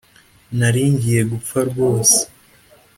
[0.57, 2.19] nari ngiye gupfa rwose.